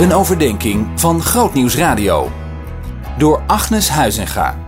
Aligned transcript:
Een 0.00 0.12
overdenking 0.12 1.00
van 1.00 1.20
Grootnieuws 1.20 1.76
Radio. 1.76 2.30
Door 3.18 3.38
Agnes 3.46 3.88
Huizinga. 3.88 4.58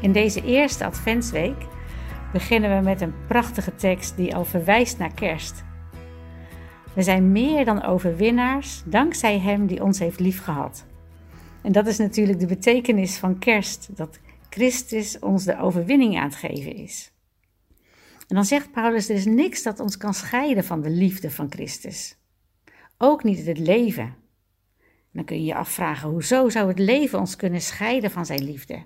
In 0.00 0.12
deze 0.12 0.44
eerste 0.44 0.84
Adventsweek 0.84 1.56
beginnen 2.32 2.76
we 2.76 2.84
met 2.84 3.00
een 3.00 3.14
prachtige 3.28 3.74
tekst 3.74 4.16
die 4.16 4.34
al 4.34 4.44
verwijst 4.44 4.98
naar 4.98 5.14
kerst. 5.14 5.64
We 6.94 7.02
zijn 7.02 7.32
meer 7.32 7.64
dan 7.64 7.82
overwinnaars 7.82 8.82
dankzij 8.86 9.38
Hem 9.38 9.66
die 9.66 9.82
ons 9.82 9.98
heeft 9.98 10.20
liefgehad. 10.20 10.84
En 11.62 11.72
dat 11.72 11.86
is 11.86 11.98
natuurlijk 11.98 12.38
de 12.38 12.46
betekenis 12.46 13.16
van 13.16 13.38
kerst, 13.38 13.88
dat 13.96 14.18
Christus 14.48 15.18
ons 15.18 15.44
de 15.44 15.60
overwinning 15.60 16.16
aan 16.16 16.28
het 16.28 16.36
geven 16.36 16.76
is. 16.76 17.12
En 18.28 18.34
dan 18.34 18.44
zegt 18.44 18.72
Paulus, 18.72 19.08
er 19.08 19.16
is 19.16 19.26
niks 19.26 19.62
dat 19.62 19.80
ons 19.80 19.96
kan 19.96 20.14
scheiden 20.14 20.64
van 20.64 20.80
de 20.80 20.90
liefde 20.90 21.30
van 21.30 21.46
Christus. 21.50 22.18
Ook 23.02 23.24
niet 23.24 23.46
het 23.46 23.58
leven. 23.58 24.14
Dan 25.12 25.24
kun 25.24 25.36
je 25.36 25.44
je 25.44 25.54
afvragen, 25.54 26.08
hoezo 26.08 26.48
zou 26.48 26.68
het 26.68 26.78
leven 26.78 27.18
ons 27.18 27.36
kunnen 27.36 27.60
scheiden 27.60 28.10
van 28.10 28.26
zijn 28.26 28.44
liefde? 28.44 28.82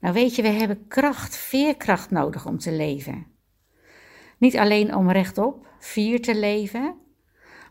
Nou 0.00 0.14
weet 0.14 0.36
je, 0.36 0.42
we 0.42 0.48
hebben 0.48 0.86
kracht, 0.86 1.36
veerkracht 1.36 2.10
nodig 2.10 2.46
om 2.46 2.58
te 2.58 2.72
leven. 2.72 3.26
Niet 4.38 4.56
alleen 4.56 4.94
om 4.94 5.10
rechtop, 5.10 5.66
vier 5.78 6.22
te 6.22 6.38
leven, 6.38 6.94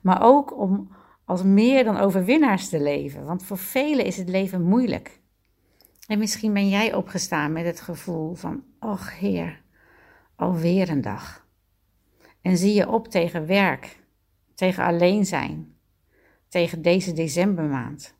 maar 0.01 0.21
ook 0.21 0.57
om 0.57 0.91
als 1.25 1.43
meer 1.43 1.83
dan 1.83 1.97
overwinnaars 1.97 2.69
te 2.69 2.81
leven. 2.81 3.25
Want 3.25 3.43
voor 3.43 3.57
velen 3.57 4.05
is 4.05 4.17
het 4.17 4.29
leven 4.29 4.61
moeilijk. 4.61 5.19
En 6.07 6.19
misschien 6.19 6.53
ben 6.53 6.69
jij 6.69 6.93
opgestaan 6.93 7.51
met 7.51 7.65
het 7.65 7.81
gevoel 7.81 8.33
van, 8.33 8.63
och 8.79 9.19
Heer, 9.19 9.61
alweer 10.35 10.89
een 10.89 11.01
dag. 11.01 11.47
En 12.41 12.57
zie 12.57 12.73
je 12.73 12.89
op 12.89 13.07
tegen 13.07 13.45
werk, 13.45 13.99
tegen 14.59 14.83
alleen 14.83 15.25
zijn, 15.25 15.75
tegen 16.47 16.81
deze 16.81 17.13
decembermaand. 17.13 18.15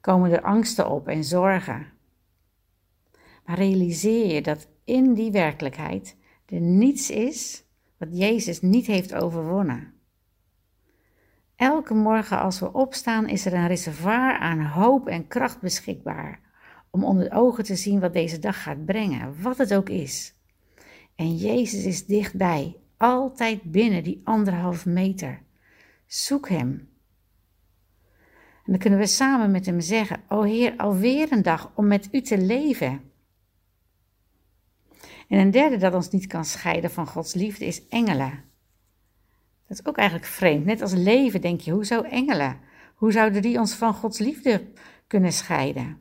Komen 0.00 0.30
er 0.30 0.42
angsten 0.42 0.90
op 0.90 1.08
en 1.08 1.24
zorgen. 1.24 1.86
Maar 3.44 3.56
realiseer 3.56 4.34
je 4.34 4.42
dat 4.42 4.68
in 4.84 5.14
die 5.14 5.30
werkelijkheid 5.30 6.16
er 6.46 6.60
niets 6.60 7.10
is 7.10 7.64
wat 7.96 8.08
Jezus 8.10 8.60
niet 8.60 8.86
heeft 8.86 9.14
overwonnen. 9.14 9.92
Elke 11.56 11.94
morgen 11.94 12.40
als 12.40 12.60
we 12.60 12.72
opstaan 12.72 13.28
is 13.28 13.46
er 13.46 13.54
een 13.54 13.66
reservoir 13.66 14.38
aan 14.38 14.64
hoop 14.64 15.08
en 15.08 15.26
kracht 15.26 15.60
beschikbaar 15.60 16.40
om 16.90 17.04
onder 17.04 17.32
ogen 17.32 17.64
te 17.64 17.76
zien 17.76 18.00
wat 18.00 18.12
deze 18.12 18.38
dag 18.38 18.62
gaat 18.62 18.84
brengen, 18.84 19.42
wat 19.42 19.58
het 19.58 19.74
ook 19.74 19.88
is. 19.88 20.34
En 21.14 21.36
Jezus 21.36 21.84
is 21.84 22.06
dichtbij, 22.06 22.76
altijd 22.98 23.62
binnen 23.62 24.02
die 24.02 24.20
anderhalf 24.24 24.86
meter. 24.86 25.42
Zoek 26.06 26.48
Hem. 26.48 26.88
En 28.64 28.74
dan 28.74 28.78
kunnen 28.78 28.98
we 28.98 29.06
samen 29.06 29.50
met 29.50 29.66
Hem 29.66 29.80
zeggen: 29.80 30.22
O 30.28 30.42
Heer, 30.42 30.74
alweer 30.76 31.32
een 31.32 31.42
dag 31.42 31.72
om 31.74 31.86
met 31.86 32.08
U 32.12 32.20
te 32.20 32.38
leven. 32.38 33.00
En 35.28 35.38
een 35.38 35.50
derde 35.50 35.76
dat 35.76 35.94
ons 35.94 36.10
niet 36.10 36.26
kan 36.26 36.44
scheiden 36.44 36.90
van 36.90 37.06
Gods 37.06 37.34
liefde 37.34 37.66
is 37.66 37.88
engelen. 37.88 38.44
Dat 39.66 39.78
is 39.78 39.86
ook 39.86 39.96
eigenlijk 39.96 40.28
vreemd. 40.28 40.64
Net 40.64 40.82
als 40.82 40.92
leven 40.92 41.40
denk 41.40 41.60
je, 41.60 41.70
hoezo 41.70 42.02
engelen? 42.02 42.60
Hoe 42.94 43.12
zouden 43.12 43.42
die 43.42 43.58
ons 43.58 43.74
van 43.74 43.94
Gods 43.94 44.18
liefde 44.18 44.66
kunnen 45.06 45.32
scheiden? 45.32 46.00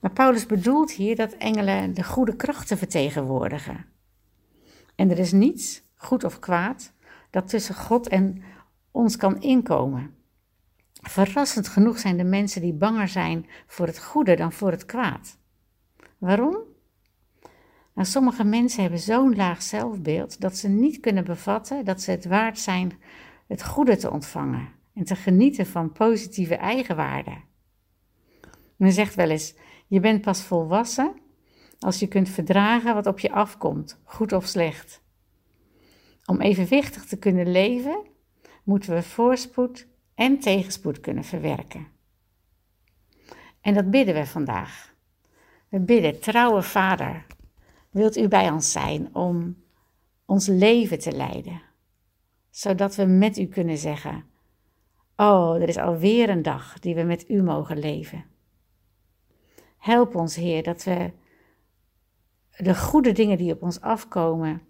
Maar 0.00 0.10
Paulus 0.10 0.46
bedoelt 0.46 0.92
hier 0.92 1.16
dat 1.16 1.32
engelen 1.32 1.94
de 1.94 2.04
goede 2.04 2.36
krachten 2.36 2.78
vertegenwoordigen. 2.78 3.86
En 4.94 5.10
er 5.10 5.18
is 5.18 5.32
niets, 5.32 5.82
goed 5.96 6.24
of 6.24 6.38
kwaad, 6.38 6.92
dat 7.30 7.48
tussen 7.48 7.74
God 7.74 8.08
en 8.08 8.42
ons 8.90 9.16
kan 9.16 9.40
inkomen. 9.40 10.14
Verrassend 10.92 11.68
genoeg 11.68 11.98
zijn 11.98 12.16
de 12.16 12.24
mensen 12.24 12.60
die 12.60 12.74
banger 12.74 13.08
zijn 13.08 13.46
voor 13.66 13.86
het 13.86 13.98
goede 13.98 14.36
dan 14.36 14.52
voor 14.52 14.70
het 14.70 14.84
kwaad. 14.84 15.38
Waarom? 16.18 16.56
Nou, 17.94 18.08
sommige 18.08 18.44
mensen 18.44 18.82
hebben 18.82 19.00
zo'n 19.00 19.36
laag 19.36 19.62
zelfbeeld 19.62 20.40
dat 20.40 20.56
ze 20.56 20.68
niet 20.68 21.00
kunnen 21.00 21.24
bevatten 21.24 21.84
dat 21.84 22.02
ze 22.02 22.10
het 22.10 22.24
waard 22.24 22.58
zijn 22.58 22.92
het 23.46 23.64
goede 23.64 23.96
te 23.96 24.10
ontvangen 24.10 24.68
en 24.94 25.04
te 25.04 25.16
genieten 25.16 25.66
van 25.66 25.92
positieve 25.92 26.54
eigenwaarde. 26.54 27.36
Men 28.76 28.92
zegt 28.92 29.14
wel 29.14 29.30
eens: 29.30 29.54
je 29.86 30.00
bent 30.00 30.20
pas 30.20 30.42
volwassen 30.42 31.14
als 31.78 31.98
je 31.98 32.06
kunt 32.06 32.28
verdragen 32.28 32.94
wat 32.94 33.06
op 33.06 33.18
je 33.18 33.32
afkomt, 33.32 34.00
goed 34.04 34.32
of 34.32 34.46
slecht. 34.46 35.04
Om 36.26 36.40
evenwichtig 36.40 37.04
te 37.04 37.18
kunnen 37.18 37.50
leven, 37.50 38.04
moeten 38.62 38.94
we 38.94 39.02
voorspoed 39.02 39.86
en 40.14 40.38
tegenspoed 40.38 41.00
kunnen 41.00 41.24
verwerken. 41.24 41.86
En 43.60 43.74
dat 43.74 43.90
bidden 43.90 44.14
we 44.14 44.26
vandaag. 44.26 44.94
We 45.68 45.80
bidden, 45.80 46.20
trouwe 46.20 46.62
Vader, 46.62 47.26
wilt 47.90 48.16
u 48.16 48.28
bij 48.28 48.50
ons 48.50 48.72
zijn 48.72 49.14
om 49.14 49.56
ons 50.24 50.46
leven 50.46 50.98
te 50.98 51.12
leiden, 51.12 51.62
zodat 52.50 52.96
we 52.96 53.04
met 53.04 53.38
u 53.38 53.46
kunnen 53.46 53.78
zeggen: 53.78 54.24
Oh, 55.16 55.54
er 55.62 55.68
is 55.68 55.76
alweer 55.76 56.28
een 56.28 56.42
dag 56.42 56.78
die 56.78 56.94
we 56.94 57.02
met 57.02 57.30
u 57.30 57.42
mogen 57.42 57.78
leven. 57.78 58.24
Help 59.78 60.14
ons, 60.14 60.36
Heer, 60.36 60.62
dat 60.62 60.84
we 60.84 61.12
de 62.56 62.74
goede 62.74 63.12
dingen 63.12 63.38
die 63.38 63.52
op 63.52 63.62
ons 63.62 63.80
afkomen 63.80 64.62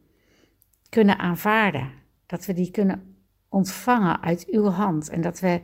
kunnen 0.97 1.19
aanvaarden. 1.19 1.93
Dat 2.27 2.47
we 2.47 2.53
die 2.53 2.71
kunnen 2.71 3.17
ontvangen 3.49 4.23
uit 4.23 4.47
uw 4.51 4.69
hand 4.69 5.09
en 5.09 5.21
dat 5.21 5.41
we 5.41 5.61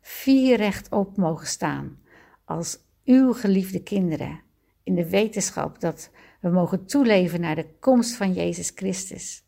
vier 0.00 0.56
rechtop 0.56 1.16
mogen 1.16 1.46
staan 1.46 1.98
als 2.44 2.78
uw 3.04 3.32
geliefde 3.32 3.82
kinderen 3.82 4.40
in 4.82 4.94
de 4.94 5.08
wetenschap 5.08 5.80
dat 5.80 6.10
we 6.40 6.48
mogen 6.48 6.86
toeleven 6.86 7.40
naar 7.40 7.54
de 7.54 7.66
komst 7.80 8.16
van 8.16 8.32
Jezus 8.32 8.72
Christus, 8.74 9.44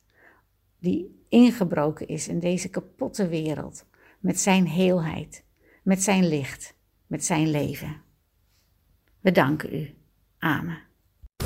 die 0.78 1.24
ingebroken 1.28 2.08
is 2.08 2.28
in 2.28 2.38
deze 2.38 2.68
kapotte 2.68 3.28
wereld 3.28 3.84
met 4.20 4.40
zijn 4.40 4.66
heelheid, 4.66 5.44
met 5.82 6.02
zijn 6.02 6.28
licht, 6.28 6.74
met 7.06 7.24
zijn 7.24 7.50
leven. 7.50 8.00
We 9.20 9.32
danken 9.32 9.74
u. 9.74 9.94
Amen. 10.38 10.78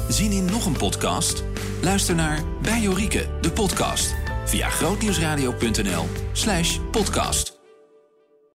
Zien 0.08 0.32
in 0.32 0.44
nog 0.44 0.66
een 0.66 0.76
podcast? 0.76 1.44
Luister 1.82 2.14
naar 2.14 2.42
Bij 2.62 2.80
Jorike, 2.80 3.26
de 3.40 3.52
podcast, 3.52 4.14
via 4.44 4.68
grootnieuwsradio.nl 4.68 6.04
slash 6.32 6.78
podcast. 6.90 7.61